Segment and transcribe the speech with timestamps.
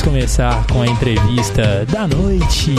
[0.00, 2.74] Vamos começar com a entrevista da noite.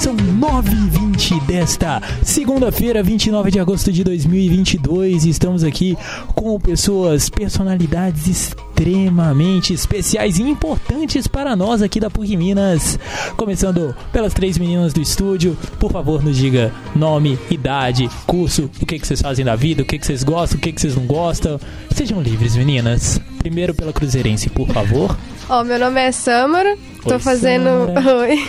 [0.00, 5.26] São 9h20 desta segunda-feira, 29 de agosto de 2022.
[5.26, 5.94] Estamos aqui
[6.34, 12.98] com pessoas, personalidades extremamente especiais e importantes para nós aqui da PUC Minas.
[13.36, 15.58] Começando pelas três meninas do estúdio.
[15.78, 19.84] Por favor, nos diga nome, idade, curso, o que, que vocês fazem da vida, o
[19.84, 21.60] que, que vocês gostam, o que, que vocês não gostam.
[21.90, 23.20] Sejam livres, meninas.
[23.38, 25.14] Primeiro pela Cruzeirense, por favor.
[25.48, 28.16] Ó, meu nome é Samara, tô Oi, fazendo Samara.
[28.24, 28.48] Oi.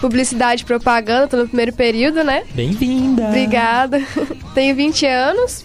[0.00, 2.44] publicidade e propaganda, tô no primeiro período, né?
[2.54, 3.26] Bem-vinda!
[3.28, 4.00] Obrigada.
[4.54, 5.64] Tenho 20 anos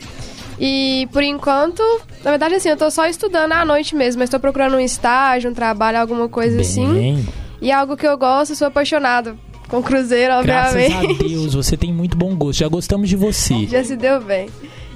[0.60, 1.82] e por enquanto,
[2.24, 5.50] na verdade assim, eu tô só estudando à noite mesmo, mas tô procurando um estágio,
[5.50, 6.94] um trabalho, alguma coisa assim.
[6.94, 7.26] Bem,
[7.62, 9.36] E é algo que eu gosto, sou apaixonada
[9.70, 11.24] com cruzeiro, Graças obviamente.
[11.24, 12.60] a Deus, você tem muito bom gosto.
[12.60, 13.66] Já gostamos de você.
[13.68, 14.50] Já se deu bem.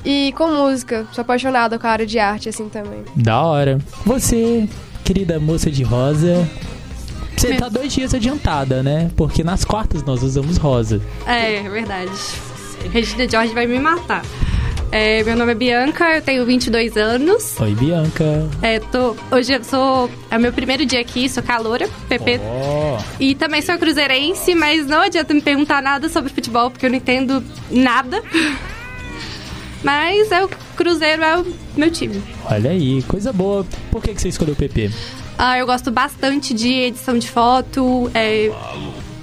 [0.04, 3.04] E com música, sou apaixonada com a área de arte assim também.
[3.16, 3.80] Da hora.
[4.06, 4.68] Você,
[5.06, 6.50] querida moça de rosa.
[7.38, 9.12] Você tá dois dias adiantada, né?
[9.16, 11.00] Porque nas quartas nós usamos rosa.
[11.28, 12.12] É, é verdade.
[12.92, 14.24] Regina George vai me matar.
[14.92, 17.60] É, meu nome é Bianca, eu tenho 22 anos.
[17.60, 18.50] Oi, Bianca.
[18.62, 20.10] É, tô, hoje eu sou.
[20.32, 22.40] É o meu primeiro dia aqui, sou caloura, PP.
[22.42, 26.90] Ó, E também sou cruzeirense, mas não adianta me perguntar nada sobre futebol, porque eu
[26.90, 28.24] não entendo nada.
[29.86, 31.46] Mas é o Cruzeiro é o
[31.78, 32.22] meu time.
[32.50, 33.66] olha aí, coisa boa.
[33.92, 34.90] Por que, que você escolheu o PP?
[35.38, 38.52] Ah, eu gosto bastante de edição de foto, é,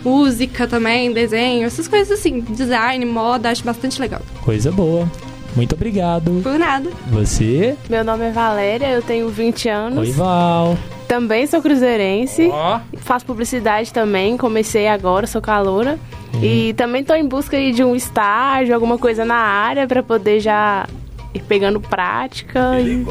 [0.04, 4.22] música também, desenho, essas coisas assim, design, moda, acho bastante legal.
[4.42, 5.10] Coisa boa.
[5.56, 6.40] Muito obrigado.
[6.42, 6.90] Por nada.
[7.10, 7.76] Você?
[7.90, 9.98] Meu nome é Valéria, eu tenho 20 anos.
[9.98, 10.78] Oi, Val.
[11.12, 12.48] Também sou cruzeirense.
[12.50, 12.80] Ó.
[12.96, 15.98] Faço publicidade também, comecei agora, sou caloura.
[16.42, 20.40] E também tô em busca aí de um estágio, alguma coisa na área pra poder
[20.40, 20.88] já
[21.34, 22.80] ir pegando prática.
[22.80, 23.04] e...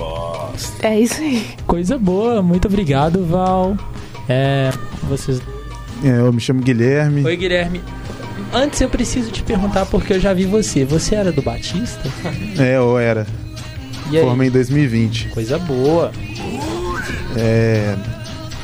[0.82, 1.46] É isso aí.
[1.68, 2.42] Coisa boa.
[2.42, 3.78] Muito obrigado, Val.
[4.28, 4.72] É.
[5.04, 5.40] Vocês
[6.04, 7.24] É, eu me chamo Guilherme.
[7.24, 7.84] Oi, Guilherme.
[8.52, 10.84] Antes eu preciso te perguntar porque eu já vi você.
[10.86, 12.02] Você era do Batista?
[12.58, 13.28] É, eu era.
[14.09, 14.24] E aí?
[14.24, 15.30] Formei em 2020.
[15.30, 16.12] Coisa boa.
[17.38, 17.96] É,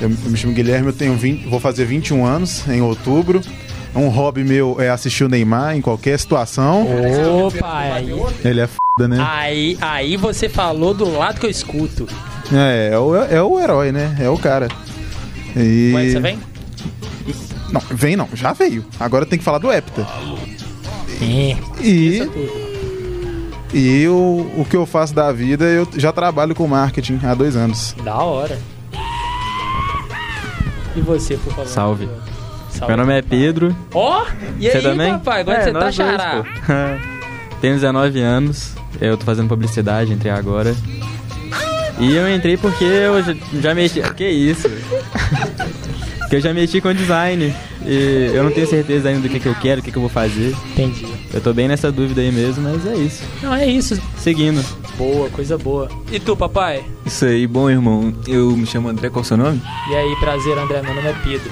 [0.01, 3.41] eu, eu me chamo Guilherme, eu tenho 20, vou fazer 21 anos em outubro.
[3.95, 6.85] Um hobby meu é assistir o Neymar em qualquer situação.
[7.45, 8.11] Opa, aí,
[8.45, 9.25] Ele é foda, né?
[9.27, 12.07] aí, aí você falou do lado que eu escuto.
[12.53, 14.15] É, é o, é o herói, né?
[14.19, 14.67] É o cara.
[15.55, 15.93] E...
[15.95, 16.39] É você vem?
[17.71, 18.85] Não, vem não, já veio.
[18.99, 20.07] Agora tem que falar do Hepta.
[21.21, 22.66] É, E.
[23.73, 27.55] e o, o que eu faço da vida, eu já trabalho com marketing há dois
[27.55, 27.95] anos.
[28.03, 28.57] Da hora.
[30.95, 31.67] E você, por favor?
[31.67, 32.09] Salve.
[32.69, 32.87] Salve.
[32.95, 33.75] Meu nome é Pedro.
[33.93, 34.25] Ó!
[34.59, 35.11] e Você aí, também?
[35.13, 35.41] papai?
[35.41, 36.43] Agora É, você tá xará.
[36.43, 36.49] pô.
[37.61, 38.73] Tenho 19 anos.
[38.99, 40.75] Eu tô fazendo publicidade, entrei agora.
[41.99, 44.01] E eu entrei porque eu já, já mexi.
[44.15, 44.69] Que isso?
[46.19, 47.53] porque eu já mexi com design.
[47.87, 50.01] E eu não tenho certeza ainda do que, que eu quero, o que, que eu
[50.01, 50.53] vou fazer.
[50.73, 51.07] Entendi.
[51.33, 53.23] Eu tô bem nessa dúvida aí mesmo, mas é isso.
[53.41, 53.97] Não, é isso.
[54.17, 54.61] Seguindo.
[54.97, 55.87] Boa, coisa boa.
[56.11, 56.83] E tu, papai?
[57.05, 58.13] Isso aí, bom irmão.
[58.27, 59.61] Eu me chamo André, qual é o seu nome?
[59.89, 60.81] E aí, prazer, André.
[60.81, 61.51] Meu nome é Pedro.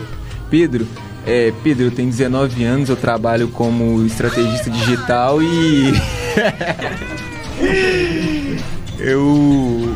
[0.50, 0.85] Pedro.
[1.25, 5.94] É, Pedro, eu tenho 19 anos, eu trabalho como estrategista digital e.
[9.00, 9.96] eu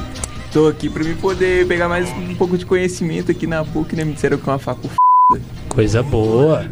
[0.53, 4.06] tô aqui pra me poder pegar mais um pouco de conhecimento aqui na PUC, né?
[4.06, 4.89] Me disseram que é uma facu.
[5.69, 6.67] Coisa boa.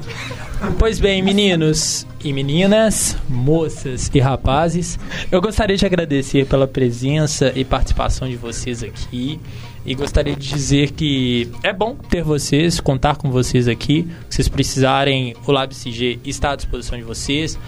[0.80, 4.98] Pois bem, meninos e meninas, moças e rapazes,
[5.32, 9.40] eu gostaria de agradecer pela presença e participação de vocês aqui.
[9.86, 14.08] E gostaria de dizer que é bom ter vocês, contar com vocês aqui.
[14.28, 17.60] Se vocês precisarem, o LabCG está à disposição de vocês.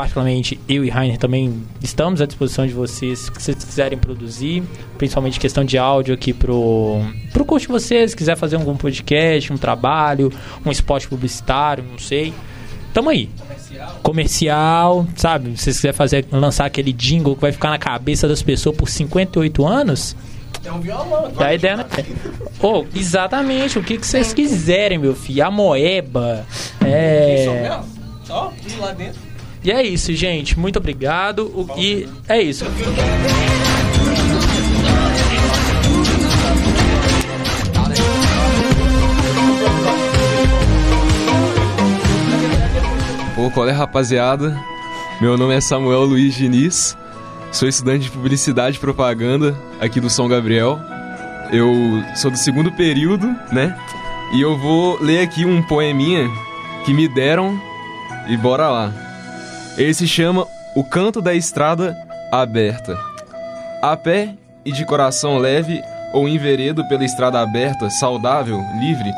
[0.00, 4.62] Particularmente eu e Rainer também estamos à disposição de vocês, se vocês quiserem produzir,
[4.96, 7.02] principalmente questão de áudio aqui pro,
[7.34, 10.32] pro curso de vocês, se quiser fazer algum podcast, um trabalho,
[10.64, 12.32] um spot publicitário, não sei.
[12.94, 13.28] Tamo aí.
[14.02, 15.50] Comercial, sabe?
[15.58, 18.88] Se vocês quiserem fazer, lançar aquele jingle que vai ficar na cabeça das pessoas por
[18.88, 20.16] 58 anos.
[20.64, 21.30] É um violão.
[21.30, 21.86] Dá ideia, né?
[22.62, 25.44] Oh, exatamente, o que, que vocês quiserem, meu filho.
[25.44, 26.46] A moeba.
[26.82, 27.82] É.
[28.24, 29.29] Só ir lá dentro.
[29.62, 30.58] E é isso, gente.
[30.58, 31.46] Muito obrigado.
[31.46, 32.64] O- E é isso.
[43.34, 44.56] Pô, qual é, rapaziada?
[45.20, 46.96] Meu nome é Samuel Luiz Diniz,
[47.52, 50.78] sou estudante de publicidade e propaganda aqui do São Gabriel.
[51.52, 51.72] Eu
[52.14, 53.76] sou do segundo período, né?
[54.34, 56.28] E eu vou ler aqui um poeminha
[56.84, 57.58] que me deram
[58.28, 58.92] e bora lá.
[59.80, 60.46] Ele se chama
[60.76, 61.96] O Canto da Estrada
[62.30, 62.98] Aberta.
[63.80, 65.82] A pé e de coração leve,
[66.12, 69.10] ou enveredo pela estrada aberta, saudável, livre,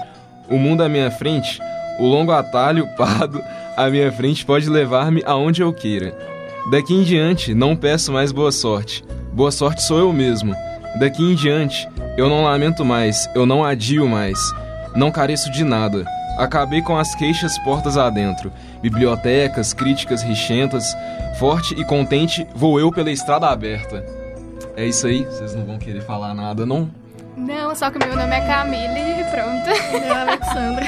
[0.48, 1.58] o mundo à minha frente,
[1.98, 3.42] o longo atalho pardo
[3.76, 6.16] à minha frente pode levar-me aonde eu queira.
[6.70, 9.04] Daqui em diante, não peço mais boa sorte.
[9.32, 10.54] Boa sorte sou eu mesmo.
[11.00, 14.38] Daqui em diante, eu não lamento mais, eu não adio mais.
[14.94, 16.06] Não careço de nada.
[16.42, 18.52] Acabei com as queixas portas adentro.
[18.82, 20.84] Bibliotecas, críticas richentas.
[21.38, 24.04] Forte e contente, vou eu pela estrada aberta.
[24.76, 26.90] É isso aí, vocês não vão querer falar nada, não?
[27.36, 29.68] Não, só que meu nome é Camille e pronto.
[29.92, 30.86] Meu é Alexandra.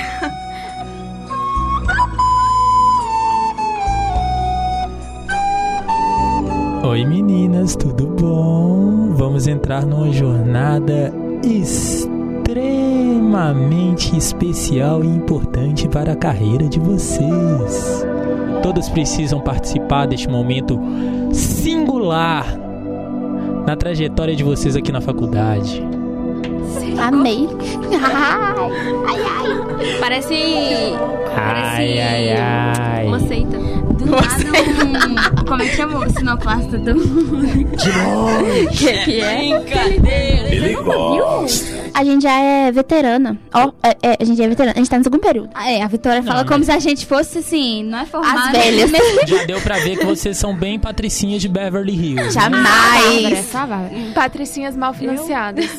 [6.82, 9.14] Oi meninas, tudo bom?
[9.14, 11.12] Vamos entrar numa jornada
[12.44, 18.06] extremamente especial e importante para a carreira de vocês.
[18.62, 20.78] Todos precisam participar deste momento
[21.32, 22.46] singular
[23.66, 25.82] na trajetória de vocês aqui na faculdade.
[26.98, 27.48] Amei.
[29.98, 30.34] Parece.
[31.36, 33.06] Ai, ai, ai.
[33.06, 33.56] Uma seita.
[33.56, 34.26] Do nada
[34.84, 35.44] um...
[35.46, 37.76] Como é que chama o sinoplasta do mundo?
[38.70, 39.48] que que é?
[40.50, 41.73] Ele gosta.
[41.94, 43.38] A gente já é veterana.
[43.54, 44.72] Ó, é, é, a gente é veterana.
[44.74, 45.50] A gente tá no segundo período.
[45.54, 48.06] Ah, é, a Vitória fala Não, como mas- se a gente fosse assim, não é
[48.06, 48.58] formada.
[48.58, 48.90] As velhas.
[49.26, 52.14] Já deu pra ver que vocês são bem patricinhas de Beverly Hills.
[52.24, 52.30] né?
[52.30, 53.46] Jamais.
[53.46, 53.90] Só a Bárbara.
[54.14, 55.64] Patricinhas mal financiadas.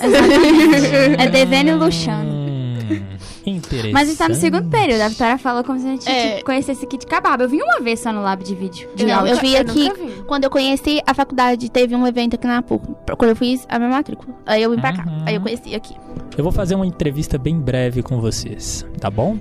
[1.18, 2.45] É devendo e luxando.
[2.92, 3.94] Hum, interessante.
[3.94, 5.02] Mas a gente tá no segundo período.
[5.02, 6.34] A Vitória falou como se a gente É.
[6.36, 7.44] tipo, conhecesse aqui de cababa.
[7.44, 8.90] Eu vim uma vez só no lab de vídeo.
[8.96, 9.92] De Não, eu vi eu aqui.
[9.94, 10.24] vi.
[10.28, 12.86] Quando eu conheci a faculdade, teve um evento aqui na PUC.
[13.18, 14.36] Quando eu fiz a minha matrícula.
[14.46, 15.04] Aí eu vim pra cá.
[15.06, 15.24] Uhum.
[15.26, 15.96] Aí eu conheci aqui.
[16.38, 19.38] Eu vou fazer uma entrevista bem breve com vocês, tá bom?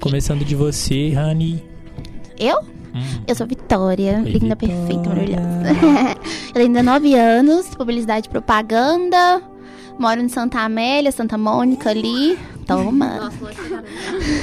[0.00, 1.64] Começando de você, Honey.
[2.38, 2.58] Eu?
[2.94, 3.22] Hum.
[3.26, 4.74] Eu sou Vitória, Oi, linda, Vitória.
[4.86, 6.16] perfeita, maravilhosa.
[6.48, 9.42] eu tenho ainda 9 anos, publicidade e propaganda.
[9.98, 12.38] Moro em Santa Amélia, Santa Mônica ali.
[12.66, 13.32] Toma.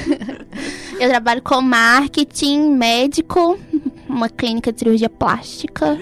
[1.00, 3.60] eu trabalho com marketing, médico,
[4.08, 5.98] uma clínica de cirurgia plástica.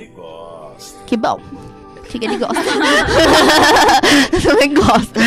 [1.06, 1.39] Que bom.
[2.07, 2.56] Que, ele gosta?
[4.33, 5.19] eu também gosto.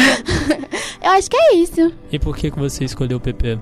[1.03, 1.93] eu acho que é isso.
[2.13, 3.59] E por que, que você escolheu o PP?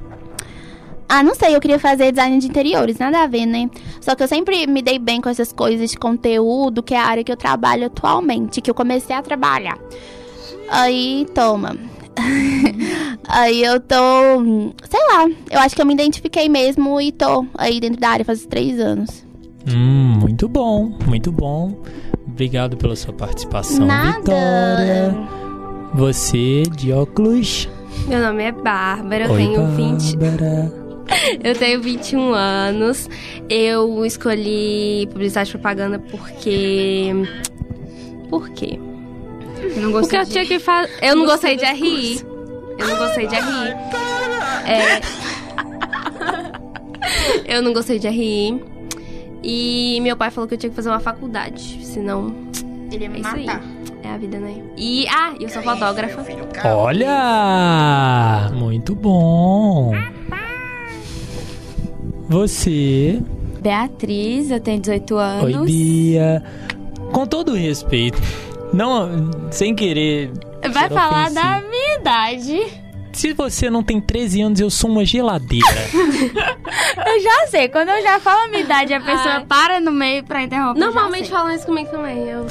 [1.08, 3.69] Ah, não sei, eu queria fazer design de interiores, nada a ver, né?
[4.00, 7.05] Só que eu sempre me dei bem com essas coisas de conteúdo, que é a
[7.05, 9.79] área que eu trabalho atualmente, que eu comecei a trabalhar.
[10.73, 11.77] Aí, toma.
[13.29, 13.95] aí eu tô.
[14.89, 18.25] Sei lá, eu acho que eu me identifiquei mesmo e tô aí dentro da área
[18.25, 19.23] faz três anos.
[19.69, 21.79] Hum, muito bom, muito bom.
[22.27, 24.19] Obrigado pela sua participação, Nada.
[24.19, 25.15] Vitória.
[25.93, 27.69] Você, de óculos.
[28.09, 30.17] Meu nome é Bárbara, eu Oi, tenho 20.
[30.17, 30.83] Bárbara.
[31.45, 33.11] Eu tenho 21 anos.
[33.51, 37.13] Eu escolhi publicidade e propaganda porque.
[38.31, 38.79] Por quê?
[39.62, 40.93] Eu não Porque gostei eu tinha que fazer.
[41.00, 42.20] Eu não gostei de RI.
[42.79, 43.70] Eu não gostei de RI.
[44.67, 45.00] É.
[47.44, 48.62] Eu não gostei de RI.
[49.43, 51.85] E meu pai falou que eu tinha que fazer uma faculdade.
[51.85, 52.35] Senão.
[52.91, 53.47] Ele ia É isso aí.
[54.03, 54.62] É a vida, né?
[54.76, 55.06] E.
[55.09, 56.25] Ah, eu sou fotógrafa.
[56.65, 58.50] Olha!
[58.55, 59.93] Muito bom.
[62.29, 63.20] Você.
[63.61, 65.44] Beatriz, eu tenho 18 anos.
[65.44, 66.43] Oi, Bia.
[67.12, 68.20] Com todo o respeito,
[68.73, 70.33] não, sem querer.
[70.73, 71.35] Vai falar ofensivo.
[71.35, 72.82] da minha idade.
[73.13, 75.67] Se você não tem 13 anos, eu sou uma geladeira.
[77.06, 79.44] Eu já sei, quando eu já falo a minha idade, a pessoa Ai.
[79.46, 80.81] para no meio pra interromper.
[80.81, 82.27] Normalmente falam isso comigo também.
[82.27, 82.46] Eu...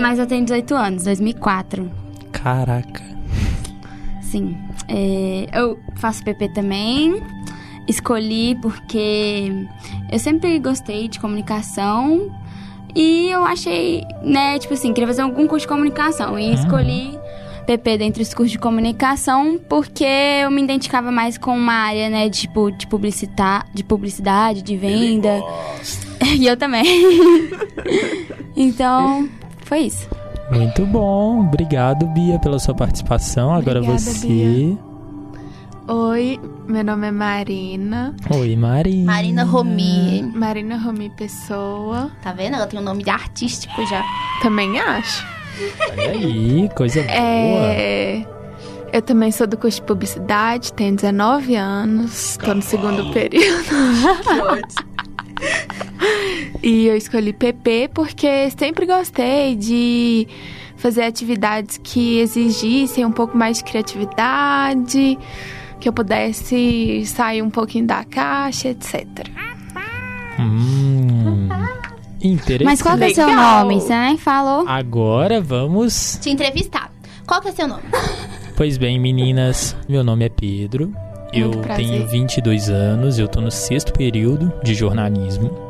[0.00, 1.90] Mas eu tenho 18 anos, 2004.
[2.32, 3.02] Caraca.
[4.20, 4.56] Sim.
[4.88, 7.22] É, eu faço PP também.
[7.86, 9.52] Escolhi porque
[10.10, 12.30] eu sempre gostei de comunicação.
[12.94, 16.38] E eu achei, né, tipo assim, queria fazer algum curso de comunicação.
[16.38, 17.18] E escolhi
[17.66, 22.28] PP dentro dos cursos de comunicação porque eu me identificava mais com uma área, né,
[22.28, 25.40] de, tipo, de, publicita de publicidade, de venda.
[26.38, 26.84] E eu também.
[28.54, 29.26] então,
[29.64, 30.06] foi isso.
[30.52, 31.40] Muito bom.
[31.40, 33.54] Obrigado, Bia, pela sua participação.
[33.54, 34.26] Agora Obrigada, você.
[34.26, 34.89] Bia.
[35.92, 38.14] Oi, meu nome é Marina.
[38.32, 39.12] Oi, Marina.
[39.12, 40.22] Marina Romi.
[40.32, 42.12] Marina Romi Pessoa.
[42.22, 42.54] Tá vendo?
[42.54, 44.04] Ela tem um nome de artístico já.
[44.40, 45.26] Também acho.
[45.90, 47.12] Olha aí, coisa boa.
[47.12, 48.24] É,
[48.92, 53.64] eu também sou do curso de publicidade, tenho 19 anos, tô no segundo período.
[56.62, 60.28] e eu escolhi PP porque sempre gostei de
[60.76, 65.18] fazer atividades que exigissem um pouco mais de criatividade,
[65.80, 69.26] que eu pudesse sair um pouquinho da caixa, etc.
[70.38, 71.48] Hum,
[72.22, 72.64] interessante.
[72.64, 73.80] Mas qual que é o seu nome?
[73.80, 74.68] Você nem falou.
[74.68, 76.18] Agora vamos.
[76.20, 76.92] Te entrevistar.
[77.26, 77.82] Qual que é seu nome?
[78.56, 80.92] Pois bem, meninas, meu nome é Pedro.
[81.32, 81.86] Eu Muito prazer.
[81.86, 85.69] tenho 22 anos, eu tô no sexto período de jornalismo.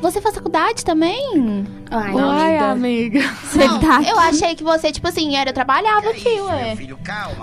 [0.00, 1.64] Você faz faculdade também?
[1.90, 3.20] Ai, Uai, amiga.
[3.54, 4.10] Não, tá aqui.
[4.10, 6.76] eu achei que você, tipo assim, era, eu trabalhava aqui, ué.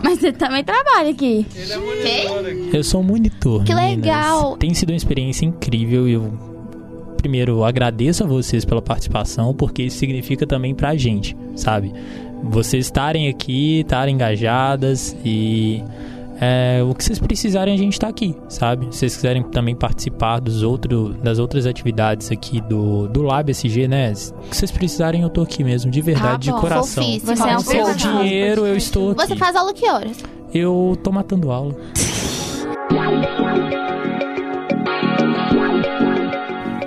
[0.04, 1.46] Mas você também trabalha aqui.
[2.02, 2.70] Quem?
[2.72, 3.64] Eu sou um monitor.
[3.64, 3.98] Que meninas.
[3.98, 4.58] legal.
[4.58, 6.54] Tem sido uma experiência incrível e eu
[7.18, 11.94] primeiro agradeço a vocês pela participação, porque isso significa também pra gente, sabe?
[12.44, 15.82] Vocês estarem aqui, estarem engajadas e
[16.46, 18.88] é, o que vocês precisarem a gente tá aqui, sabe?
[18.92, 23.88] Se vocês quiserem também participar dos outro, das outras atividades aqui do, do Lab SG,
[23.88, 24.12] né?
[24.12, 27.04] O que vocês precisarem eu tô aqui mesmo, de verdade, Ah, bom, de coração.
[27.04, 27.36] fofíssimo.
[27.38, 27.96] Você é um fofo.
[27.98, 29.28] dinheiro eu estou aqui.
[29.28, 30.18] Você faz aula que horas?
[30.54, 31.76] Eu tô matando aula.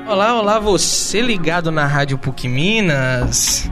[0.08, 3.70] Olá, olá, você ligado na Rádio PUC Minas.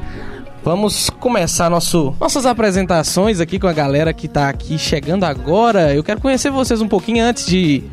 [0.65, 5.93] Vamos começar nosso, nossas apresentações aqui com a galera que tá aqui chegando agora.
[5.93, 7.85] Eu quero conhecer vocês um pouquinho antes de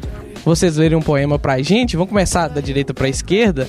[0.46, 1.98] vocês lerem um poema pra gente.
[1.98, 3.68] Vamos começar da direita pra esquerda.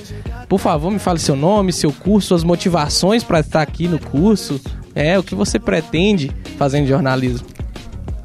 [0.49, 4.61] Por favor, me fale seu nome, seu curso, suas motivações para estar aqui no curso.
[4.95, 7.49] É, o que você pretende fazendo jornalismo.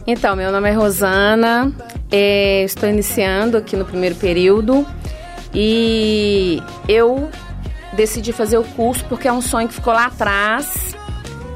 [0.05, 1.73] Então, meu nome é Rosana,
[2.11, 4.85] é, estou iniciando aqui no primeiro período
[5.55, 7.29] e eu
[7.97, 10.95] decidi fazer o curso porque é um sonho que ficou lá atrás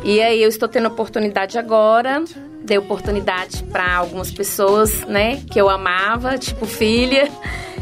[0.04, 2.24] e aí eu estou tendo oportunidade agora,
[2.64, 7.30] dei oportunidade para algumas pessoas, né, que eu amava, tipo filha,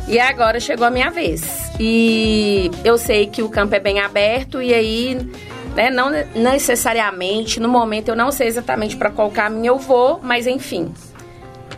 [0.05, 1.71] e agora chegou a minha vez.
[1.79, 5.17] E eu sei que o campo é bem aberto e aí
[5.75, 5.89] né?
[5.89, 10.91] Não necessariamente, no momento eu não sei exatamente para qual caminho eu vou, mas enfim.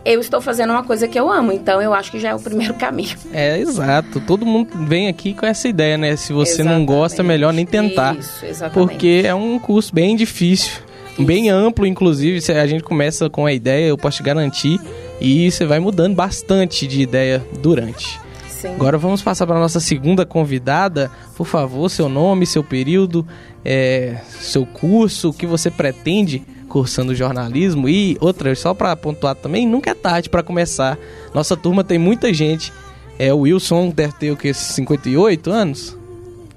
[0.03, 2.39] Eu estou fazendo uma coisa que eu amo, então eu acho que já é o
[2.39, 3.15] primeiro caminho.
[3.31, 4.19] É, exato.
[4.21, 6.15] Todo mundo vem aqui com essa ideia, né?
[6.15, 6.87] Se você não Exatamente.
[6.87, 8.17] gosta, é melhor nem tentar.
[8.17, 8.89] Isso, exatamente.
[8.89, 10.81] Porque é um curso bem difícil,
[11.19, 12.41] bem amplo, inclusive.
[12.41, 14.79] Se a gente começa com a ideia, eu posso te garantir,
[15.19, 18.19] e você vai mudando bastante de ideia durante.
[18.49, 18.73] Sim.
[18.73, 21.11] Agora vamos passar para a nossa segunda convidada.
[21.35, 23.25] Por favor, seu nome, seu período,
[23.63, 27.89] é, seu curso, o que você pretende cursando jornalismo.
[27.89, 30.97] E outra, só para pontuar também, nunca é tarde para começar.
[31.33, 32.71] Nossa turma tem muita gente.
[33.19, 35.97] É, o Wilson deve ter o que, 58 anos?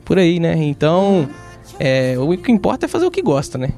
[0.04, 0.54] Por aí, né?
[0.56, 1.28] Então,
[1.80, 3.70] é, o que importa é fazer o que gosta, né?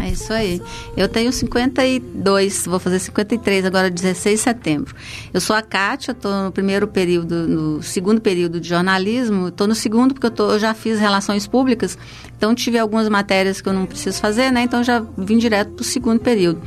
[0.00, 0.60] É isso aí.
[0.96, 4.94] Eu tenho 52, vou fazer 53 agora, 16 de setembro.
[5.32, 9.48] Eu sou a Kátia, estou no primeiro período, no segundo período de jornalismo.
[9.48, 11.98] Estou no segundo porque eu, tô, eu já fiz relações públicas,
[12.42, 14.62] então tive algumas matérias que eu não preciso fazer, né?
[14.62, 16.60] Então já vim direto para o segundo período.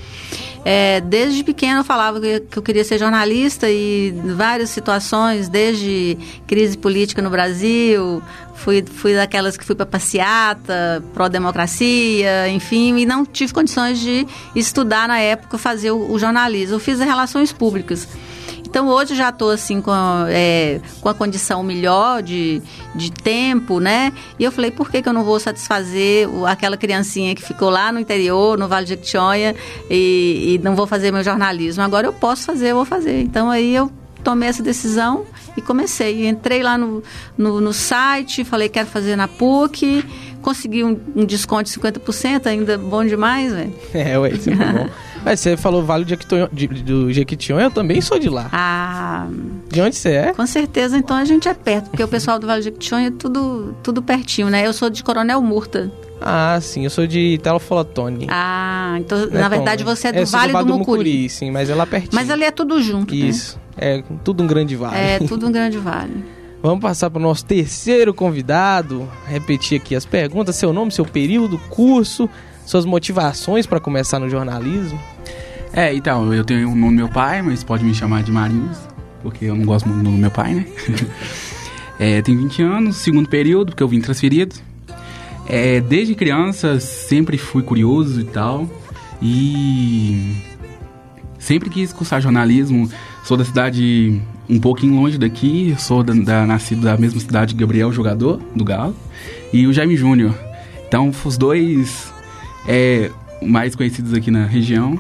[0.64, 6.18] É, desde pequena eu falava que, eu queria ser jornalista e várias situações, desde
[6.48, 13.26] crise política no Brasil, fui, fui daquelas que fui para passeata, pró-democracia, enfim, e não
[13.26, 16.76] tive condições de estudar na época, fazer o, o jornalismo.
[16.76, 18.08] Eu fiz relações públicas.
[18.76, 22.62] Então hoje já estou assim com, a- é, com a condição melhor de,
[22.94, 24.12] de tempo, né?
[24.38, 27.90] E eu falei, por que, que eu não vou satisfazer aquela criancinha que ficou lá
[27.90, 29.56] no interior, no Vale de Jequitinhonha,
[29.90, 31.84] e, e não vou fazer meu jornalismo?
[31.84, 33.22] Agora eu posso fazer, eu vou fazer.
[33.22, 33.90] Então aí eu
[34.26, 35.24] tomei essa decisão
[35.56, 36.28] e comecei.
[36.28, 37.02] Entrei lá no,
[37.38, 40.04] no, no site, falei, quero fazer na PUC,
[40.46, 43.74] consegui um, um desconto de 50%, ainda bom demais, velho.
[43.96, 44.88] É, ué, sempre bom.
[45.26, 46.10] Mas você falou Vale do
[47.12, 48.48] Jequitinhonha, do eu também sou de lá.
[48.52, 49.28] Ah,
[49.72, 50.34] De onde você é?
[50.34, 53.12] Com certeza, então a gente é perto, porque o pessoal do Vale de Jequitinhonha é
[53.12, 54.68] tudo, tudo pertinho, né?
[54.68, 55.92] Eu sou de Coronel Murta.
[56.22, 58.28] Ah, sim, eu sou de Telofolotone.
[58.30, 61.28] Ah, então é na verdade você é do sou Vale do, Mucuri.
[61.28, 62.14] sim, mas é lá pertinho.
[62.14, 63.26] Mas ali é tudo junto, né?
[63.26, 64.96] Isso, é tudo um grande vale.
[64.96, 66.24] É tudo um grande vale.
[66.66, 69.08] Vamos passar para o nosso terceiro convidado.
[69.28, 72.28] Repetir aqui as perguntas: seu nome, seu período, curso,
[72.66, 75.00] suas motivações para começar no jornalismo.
[75.72, 78.80] É, então, eu tenho o nome do meu pai, mas pode me chamar de Marinhos,
[79.22, 80.66] porque eu não gosto muito do nome do meu pai, né?
[82.00, 84.56] é, tenho 20 anos, segundo período, porque eu vim transferido.
[85.48, 88.68] É, desde criança sempre fui curioso e tal.
[89.22, 90.36] E
[91.38, 92.90] sempre quis cursar jornalismo.
[93.26, 97.60] Sou da cidade um pouquinho longe daqui, sou da, da- nascido da mesma cidade de
[97.60, 98.96] Gabriel, jogador do Galo,
[99.52, 100.38] e o Jaime Júnior.
[100.88, 102.14] Então, os dois
[102.68, 103.10] é,
[103.42, 105.00] mais conhecidos aqui na região.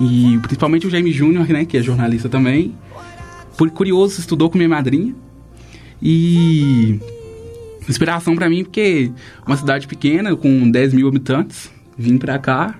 [0.00, 2.74] E principalmente o Jaime Júnior, né, que é jornalista também.
[3.56, 5.14] Por curioso, estudou com minha madrinha.
[6.00, 6.98] E
[7.86, 9.10] inspiração pra mim, porque
[9.46, 12.78] uma cidade pequena, com 10 mil habitantes, vim pra cá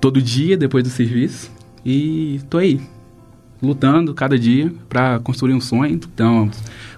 [0.00, 1.50] todo dia depois do serviço.
[1.84, 2.80] E tô aí,
[3.62, 6.50] lutando cada dia pra construir um sonho, então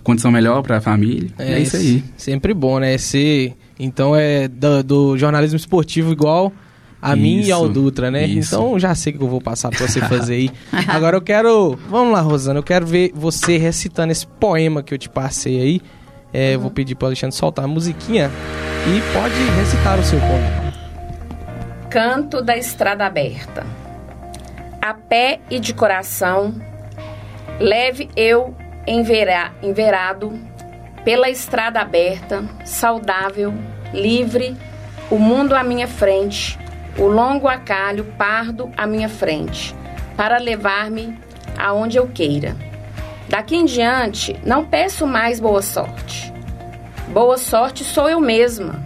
[0.02, 1.31] condição melhor pra família.
[1.38, 2.04] É, isso aí.
[2.16, 2.97] Sempre bom, né?
[2.99, 6.52] Ser, então é do, do jornalismo esportivo igual
[7.00, 8.26] A mim e ao Isso, Dutra, né?
[8.26, 8.54] isso.
[8.54, 10.50] Então já sei o que eu vou passar pra você fazer aí.
[10.88, 11.76] Agora eu quero.
[11.90, 12.59] Vamos lá, Rosana.
[12.61, 15.81] Eu quero ver você recitando esse poema que eu te passei aí.
[16.33, 18.31] É, eu Vou pedir pro Alexandre soltar a musiquinha
[18.87, 20.73] e pode recitar o seu poema.
[21.90, 23.66] Canto da estrada aberta.
[24.84, 26.52] A pé e de coração,
[27.60, 28.52] leve eu
[28.84, 30.36] envera, enverado
[31.04, 33.54] pela estrada aberta, saudável,
[33.94, 34.56] livre,
[35.08, 36.58] o mundo à minha frente,
[36.98, 39.72] o longo acalho pardo à minha frente,
[40.16, 41.16] para levar-me
[41.56, 42.56] aonde eu queira.
[43.28, 46.34] Daqui em diante, não peço mais boa sorte.
[47.06, 48.84] Boa sorte sou eu mesma.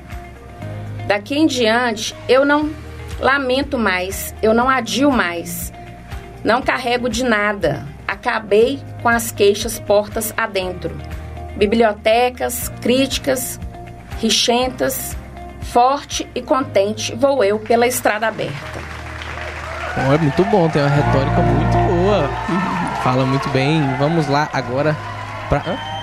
[1.07, 2.71] Daqui em diante, eu não
[3.19, 5.73] lamento mais, eu não adio mais,
[6.45, 7.85] não carrego de nada.
[8.07, 10.97] Acabei com as queixas portas adentro.
[11.57, 13.59] Bibliotecas, críticas,
[14.21, 15.17] richentas,
[15.61, 18.81] forte e contente vou eu pela estrada aberta.
[19.97, 22.29] Bom, é muito bom, tem uma retórica muito boa.
[23.03, 23.83] Fala muito bem.
[23.99, 24.97] Vamos lá agora.
[25.51, 25.97] Hã?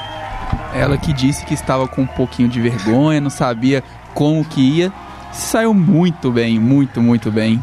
[0.73, 4.91] Ela que disse que estava com um pouquinho de vergonha, não sabia como que ia.
[5.31, 7.61] Saiu muito bem, muito, muito bem.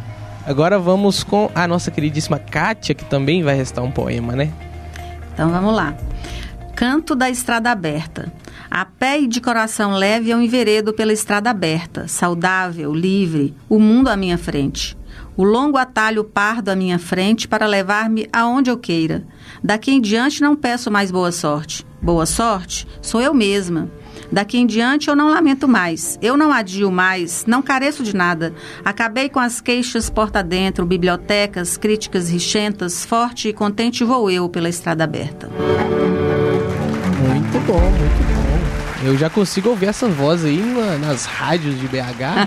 [0.51, 4.53] Agora vamos com a nossa queridíssima Kátia, que também vai restar um poema, né?
[5.33, 5.95] Então vamos lá.
[6.75, 8.33] Canto da estrada aberta.
[8.69, 14.09] A pé e de coração leve eu enveredo pela estrada aberta, saudável, livre, o mundo
[14.09, 14.99] à minha frente.
[15.37, 19.23] O longo atalho pardo à minha frente para levar-me aonde eu queira.
[19.63, 21.87] Daqui em diante não peço mais boa sorte.
[22.03, 23.89] Boa sorte sou eu mesma.
[24.33, 28.53] Daqui em diante eu não lamento mais, eu não adio mais, não careço de nada.
[28.85, 34.69] Acabei com as queixas porta dentro, bibliotecas, críticas richentas, forte e contente vou eu pela
[34.69, 35.49] estrada aberta.
[35.49, 38.41] Muito bom, muito bom.
[39.03, 42.47] Eu já consigo ouvir essa voz aí na- nas rádios de BH.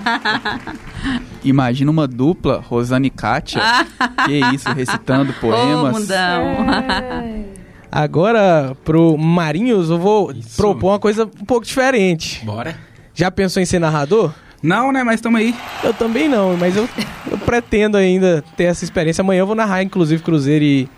[1.43, 3.59] Imagina uma dupla, Rosane e Kátia.
[4.25, 5.95] que isso, recitando poemas.
[5.95, 7.62] Ô, mundão.
[7.95, 12.43] Agora, pro Marinhos, eu vou propor uma coisa um pouco diferente.
[12.43, 12.75] Bora.
[13.13, 14.33] Já pensou em ser narrador?
[14.63, 15.03] Não, né?
[15.03, 15.53] Mas tamo aí.
[15.83, 16.89] Eu também não, mas eu,
[17.29, 19.21] eu pretendo ainda ter essa experiência.
[19.21, 20.89] Amanhã eu vou narrar, inclusive, Cruzeiro e,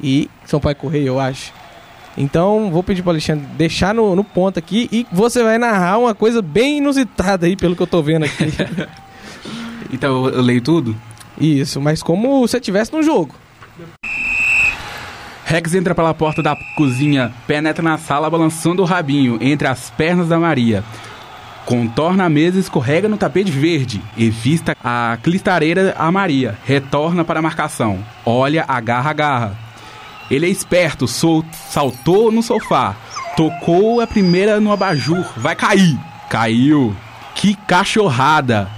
[0.00, 1.52] e São Paulo Correio, eu acho.
[2.16, 6.14] Então, vou pedir pro Alexandre deixar no, no ponto aqui e você vai narrar uma
[6.14, 8.44] coisa bem inusitada aí, pelo que eu tô vendo aqui.
[9.92, 10.94] Então eu, eu leio tudo?
[11.36, 13.34] Isso, mas como se estivesse no jogo.
[15.50, 20.28] Rex entra pela porta da cozinha, penetra na sala balançando o rabinho entre as pernas
[20.28, 20.84] da Maria.
[21.66, 24.00] Contorna a mesa e escorrega no tapete verde.
[24.16, 26.56] Evista a clistareira a Maria.
[26.64, 27.98] Retorna para a marcação.
[28.24, 29.58] Olha, agarra, agarra.
[30.30, 32.94] Ele é esperto, sol- saltou no sofá.
[33.36, 35.24] Tocou a primeira no abajur.
[35.36, 35.98] Vai cair.
[36.28, 36.94] Caiu.
[37.34, 38.68] Que cachorrada.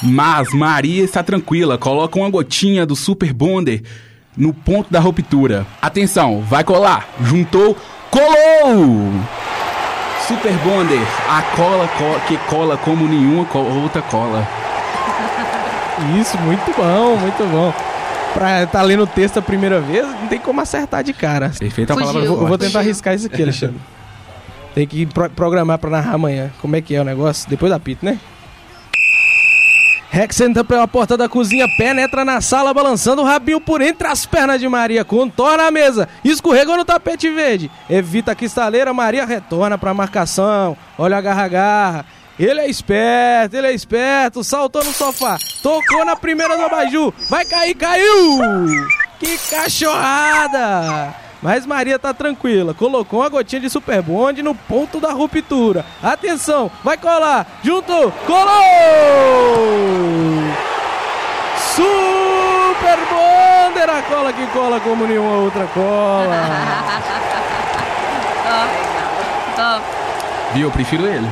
[0.00, 3.82] Mas Maria está tranquila, coloca uma gotinha do Super Bonder
[4.36, 5.66] no ponto da ruptura.
[5.80, 7.06] Atenção, vai colar.
[7.22, 7.76] Juntou,
[8.10, 9.12] colou!
[10.26, 14.46] Super Bonder, a cola co- que cola como nenhuma co- outra cola.
[16.18, 17.72] Isso, muito bom, muito bom.
[18.32, 21.52] Pra estar lendo o texto a primeira vez, não tem como acertar de cara.
[21.56, 22.62] Perfeita a Eu palavra vou, eu vou forte.
[22.62, 23.76] tentar arriscar isso aqui, Alexandre.
[24.74, 26.50] Tem que pro- programar pra narrar amanhã.
[26.60, 27.48] Como é que é o negócio?
[27.48, 28.18] Depois da pita, né?
[30.14, 34.24] Rex entra pela porta da cozinha, penetra na sala, balançando o rabinho por entre as
[34.24, 39.76] pernas de Maria, contorna a mesa, escorregou no tapete verde, evita a cristaleira, Maria retorna
[39.76, 42.06] pra marcação, olha a garra-garra.
[42.38, 47.44] Ele é esperto, ele é esperto, saltou no sofá, tocou na primeira do abajur, vai
[47.44, 48.38] cair, caiu!
[49.18, 51.23] Que cachorrada!
[51.44, 55.84] Mas Maria tá tranquila, colocou uma gotinha de super bonde no ponto da ruptura.
[56.02, 58.46] Atenção, vai colar, juntou, colou!
[61.58, 66.24] Super Bonder, a cola que cola como nenhuma outra cola.
[70.54, 70.68] Viu?
[70.68, 71.28] Eu prefiro ele.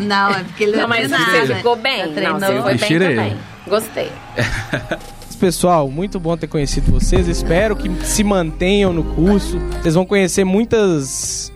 [0.00, 2.06] Não, é porque ele Não, mas você ficou bem.
[2.06, 2.40] Não, treinou.
[2.40, 3.14] você foi bem Prefiro ele.
[3.16, 3.36] também.
[3.66, 4.10] Gostei.
[5.40, 7.26] Pessoal, muito bom ter conhecido vocês.
[7.26, 9.58] Espero que se mantenham no curso.
[9.80, 11.50] Vocês vão conhecer muitas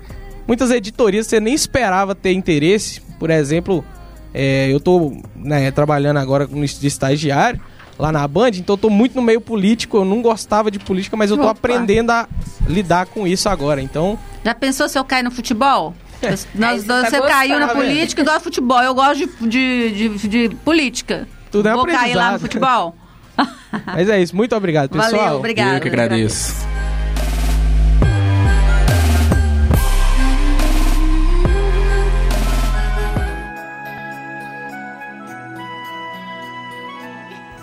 [0.49, 3.03] muitas editorias que você nem esperava ter interesse.
[3.19, 3.85] Por exemplo,
[4.33, 7.61] é, eu tô né, trabalhando agora no de estagiário
[7.99, 9.99] lá na Band, então eu tô muito no meio político.
[9.99, 11.53] Eu não gostava de política, mas eu tô Opa.
[11.53, 12.27] aprendendo a
[12.67, 13.83] lidar com isso agora.
[13.83, 15.95] Então, Já pensou se eu cair no futebol?
[16.23, 18.83] Aí Nós você dois, tá você caiu na política e gosta de futebol.
[18.83, 21.29] Eu gosto de, de, de, de política.
[21.51, 22.97] Tudo é Vou cair lá no futebol?
[23.87, 24.35] mas é isso.
[24.35, 25.11] Muito obrigado, pessoal.
[25.11, 25.75] Valeu, obrigado.
[25.75, 26.75] Eu que agradeço.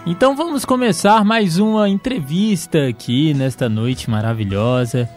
[0.05, 5.07] Então vamos começar mais uma entrevista aqui nesta noite maravilhosa.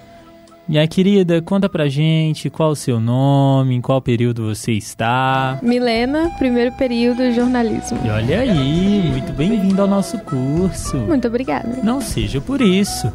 [0.67, 5.59] Minha querida, conta pra gente qual o seu nome, em qual período você está.
[5.63, 7.99] Milena, primeiro período jornalismo.
[8.03, 10.97] E olha aí, muito bem-vindo ao nosso curso.
[10.97, 11.81] Muito obrigada.
[11.83, 13.13] Não seja por isso,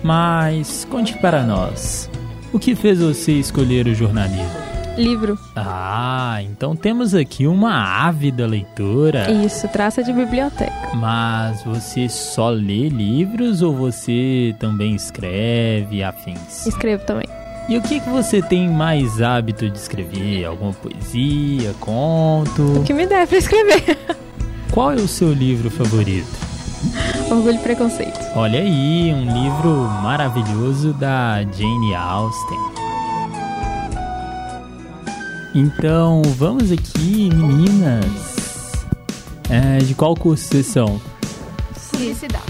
[0.00, 2.08] mas conte para nós.
[2.52, 4.71] O que fez você escolher o jornalismo?
[4.96, 5.38] Livro.
[5.56, 7.72] Ah, então temos aqui uma
[8.06, 9.30] ávida leitora.
[9.30, 10.94] Isso, traça de biblioteca.
[10.94, 16.66] Mas você só lê livros ou você também escreve afins?
[16.66, 17.26] Escrevo também.
[17.68, 20.44] E o que, que você tem mais hábito de escrever?
[20.44, 22.80] Alguma poesia, conto?
[22.80, 23.98] O que me der pra escrever.
[24.70, 26.26] Qual é o seu livro favorito?
[27.30, 28.18] Orgulho e Preconceito.
[28.34, 32.81] Olha aí, um livro maravilhoso da Jane Austen.
[35.54, 38.04] Então, vamos aqui, meninas.
[39.50, 41.00] É, de qual curso vocês são?
[41.90, 42.42] Publicidade.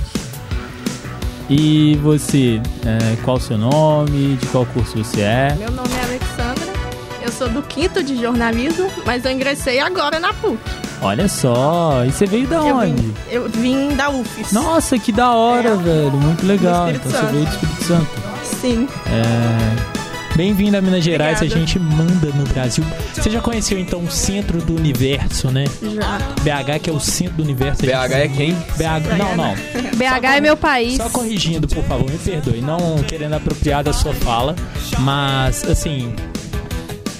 [1.50, 4.36] E você, é, qual o seu nome?
[4.36, 5.54] De qual curso você é?
[5.58, 6.72] Meu nome é Alexandra,
[7.20, 10.58] eu sou do quinto de jornalismo, mas eu ingressei agora na PUC.
[11.02, 13.02] Olha só, e você veio da Eu onde?
[13.02, 14.52] vim, eu vim da UFES.
[14.52, 16.12] Nossa, que da hora, velho.
[16.12, 16.88] Muito legal.
[16.88, 17.32] Então você Santo.
[17.32, 18.06] veio do Espírito Santo.
[18.44, 18.88] Sim.
[19.08, 19.91] É...
[20.34, 21.56] Bem-vindo a Minas Gerais, Obrigada.
[21.62, 22.82] a gente manda no Brasil.
[23.14, 25.64] Você já conheceu então o centro do universo, né?
[25.82, 26.18] Já.
[26.42, 27.82] BH que é o centro do universo.
[27.82, 28.52] BH é quem?
[28.54, 29.54] BH, não, não.
[29.54, 30.96] BH é meu país.
[30.96, 32.62] Só corrigindo, por favor, me perdoe.
[32.62, 34.56] Não querendo apropriar da sua fala,
[35.00, 36.14] mas assim.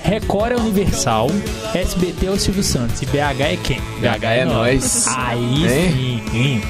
[0.03, 1.31] Record é Universal,
[1.75, 3.81] SBT é o Silvio Santos e BH é quem?
[4.01, 5.07] BH é nós.
[5.17, 6.23] Aí Hein?
[6.33, 6.37] sim.
[6.37, 6.63] hein?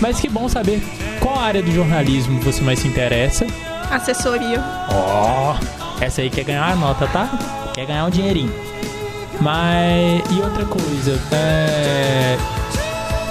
[0.00, 0.82] Mas que bom saber
[1.20, 3.46] qual área do jornalismo você mais se interessa.
[3.90, 4.62] Assessoria.
[4.90, 5.54] Ó,
[6.00, 7.28] essa aí quer ganhar a nota, tá?
[7.74, 8.52] Quer ganhar um dinheirinho.
[9.40, 10.22] Mas.
[10.30, 12.36] E outra coisa, é.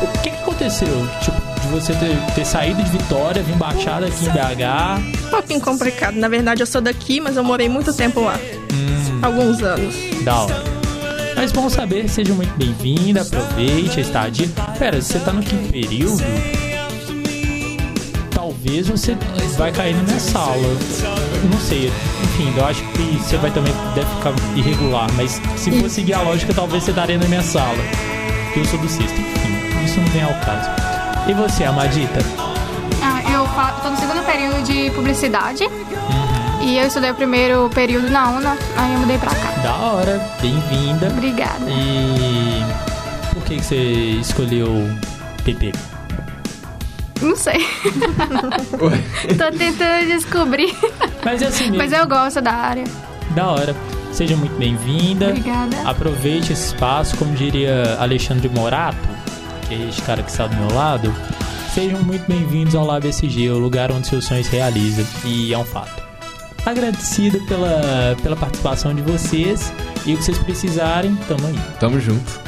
[0.01, 1.07] O que, que aconteceu?
[1.21, 5.25] Tipo, de você ter, ter saído de Vitória, vir baixada aqui em BH.
[5.27, 6.15] Um pouquinho complicado.
[6.15, 8.37] Na verdade, eu sou daqui, mas eu morei muito tempo lá.
[8.73, 9.95] Hum, Alguns anos.
[10.23, 10.63] da hora.
[11.35, 14.47] Mas bom saber, seja muito bem-vinda, aproveite a estadia.
[14.79, 16.23] Pera, você tá no quinto período?
[18.55, 19.17] Talvez você
[19.57, 20.55] vai cair na minha sala.
[20.55, 21.91] Eu não sei.
[22.23, 26.21] Enfim, eu acho que você vai também deve ficar irregular, mas se for seguir a
[26.21, 27.77] lógica, talvez você estaria na minha sala.
[28.55, 30.69] Eu sou do sexto, enfim, isso não vem ao caso.
[31.27, 32.19] E você, Amadita?
[33.03, 33.45] Ah, eu
[33.83, 35.65] tô no segundo período de publicidade.
[36.61, 39.51] E eu estudei o primeiro período na UNA, aí eu mudei pra cá.
[39.61, 41.07] Da hora, bem-vinda.
[41.09, 41.65] Obrigada.
[41.69, 42.63] E
[43.33, 43.75] por que, que você
[44.21, 44.89] escolheu
[45.43, 45.73] PP?
[47.21, 47.59] Não sei.
[49.37, 50.75] tô tentando descobrir.
[51.23, 51.77] Mas é assim mesmo.
[51.77, 52.83] Mas eu gosto da área.
[53.31, 53.75] Da hora.
[54.11, 55.29] Seja muito bem-vinda.
[55.29, 55.77] Obrigada.
[55.89, 58.97] Aproveite esse espaço, como diria Alexandre Morato,
[59.67, 61.13] que é este cara que está do meu lado.
[61.73, 65.05] Sejam muito bem-vindos ao Lab SG, o lugar onde seus sonhos se realizam.
[65.25, 66.01] E é um fato.
[66.65, 69.73] Agradecido pela, pela participação de vocês.
[70.05, 71.59] E o que vocês precisarem, tamo aí.
[71.79, 72.39] Tamo junto.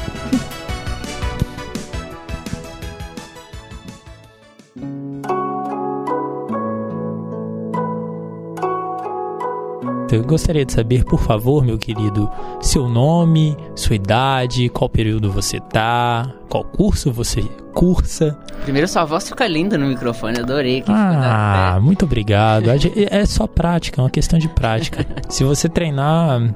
[10.28, 12.30] Gostaria de saber, por favor, meu querido,
[12.62, 17.42] seu nome, sua idade, qual período você tá, qual curso você
[17.74, 18.38] cursa.
[18.63, 20.82] Primeiro, sua voz fica linda no microfone, adorei.
[20.82, 22.66] Que Ah, muito obrigado.
[22.70, 25.06] É só prática, é uma questão de prática.
[25.30, 26.54] Se você treinar,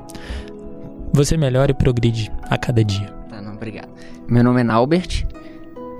[1.13, 3.07] você melhora e progride a cada dia.
[3.29, 3.89] Tá, não, obrigado.
[4.27, 5.25] Meu nome é Naubert,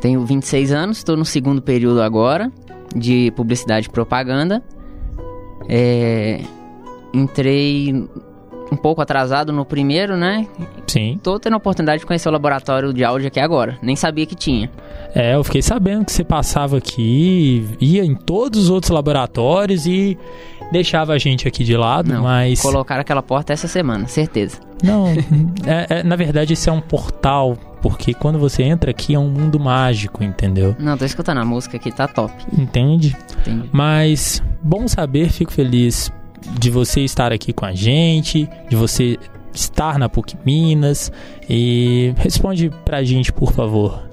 [0.02, 2.52] tenho 26 anos, estou no segundo período agora
[2.96, 4.62] de publicidade e propaganda.
[5.70, 6.42] É,
[7.14, 8.08] entrei
[8.72, 10.48] um pouco atrasado no primeiro, né?
[10.88, 11.20] Sim.
[11.22, 13.78] Tô tendo a oportunidade de conhecer o laboratório de áudio aqui agora.
[13.82, 14.72] Nem sabia que tinha.
[15.14, 20.18] É, eu fiquei sabendo que você passava aqui, ia em todos os outros laboratórios e
[20.72, 22.62] deixava a gente aqui de lado, Não, mas.
[22.62, 24.58] colocaram aquela porta essa semana, certeza.
[24.82, 25.08] Não,
[25.68, 29.28] é- é- na verdade isso é um portal, porque quando você entra aqui é um
[29.30, 30.74] mundo mágico, entendeu?
[30.80, 32.34] Não, tô escutando a música aqui, tá top.
[32.58, 33.18] Entende?
[33.42, 33.70] Entendi.
[33.74, 36.10] Mas bom saber, fico feliz
[36.60, 39.18] de você estar aqui com a gente, de você
[39.54, 41.12] estar na PUC Minas
[41.50, 44.04] e responde pra gente, por favor.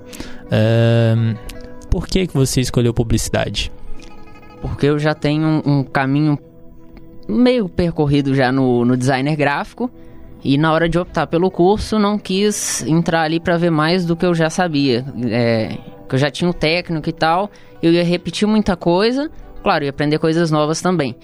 [0.51, 1.35] Ahn,
[1.91, 3.73] por que que você escolheu publicidade?
[4.61, 6.39] Porque eu já tenho um, um caminho
[7.29, 9.91] meio percorrido já no, no designer gráfico.
[10.43, 14.17] E na hora de optar pelo curso, não quis entrar ali para ver mais do
[14.17, 15.05] que eu já sabia.
[15.27, 15.77] É,
[16.09, 17.51] que eu já tinha o técnico e tal.
[17.83, 19.31] Eu ia repetir muita coisa.
[19.63, 21.17] Claro, ia aprender coisas novas também.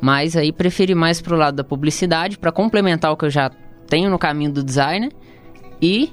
[0.00, 3.50] Mas aí preferi mais pro lado da publicidade para complementar o que eu já
[3.88, 5.10] tenho no caminho do designer.
[5.80, 6.12] E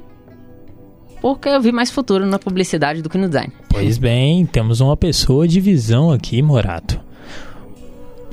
[1.21, 3.53] porque eu vi mais futuro na publicidade do que no design.
[3.69, 6.99] Pois bem, temos uma pessoa de visão aqui, Morato.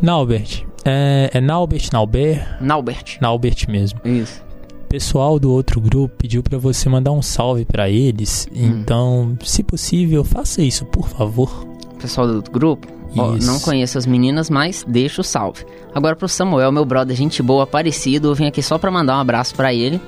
[0.00, 0.64] Naubert.
[0.84, 2.46] É, é Naubert, Naubert?
[2.61, 3.18] Naubert.
[3.20, 4.00] Naubert mesmo.
[4.04, 4.42] Isso.
[4.88, 8.48] pessoal do outro grupo pediu pra você mandar um salve pra eles.
[8.54, 11.66] Então, se possível, faça isso, por favor.
[12.00, 12.87] Pessoal do grupo?
[13.16, 15.64] Ó, não conheço as meninas, mas deixa o salve.
[15.94, 19.20] Agora pro Samuel, meu brother, gente boa, parecido, eu vim aqui só pra mandar um
[19.20, 20.00] abraço pra ele.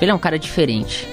[0.00, 1.06] Ele é um cara diferente.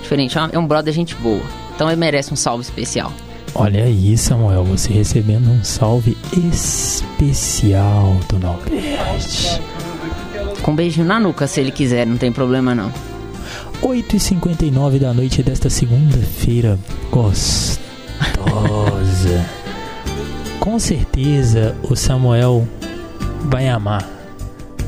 [0.00, 1.42] Diferente, é um- é um brother gente boa.
[1.74, 3.12] Então ele merece um salve especial.
[3.54, 9.60] Olha aí, Samuel, você recebendo um salve especial do Naubert.
[10.62, 12.92] Com um beijinho na nuca, se ele quiser, não tem problema não.
[13.82, 16.78] 8h59 da noite desta segunda-feira
[18.20, 19.44] gostosa.
[20.58, 22.66] Com certeza o Samuel
[23.44, 24.06] vai amar.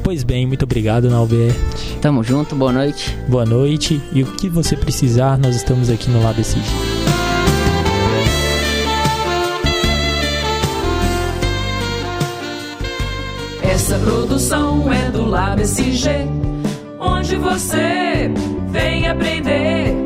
[0.03, 1.55] Pois bem, muito obrigado, Naubert.
[2.01, 3.17] Tamo junto, boa noite.
[3.29, 4.03] Boa noite.
[4.13, 6.61] E o que você precisar, nós estamos aqui no Lab SG.
[13.63, 16.09] Essa produção é do Lab SG,
[16.99, 18.31] onde você
[18.71, 20.02] vem aprender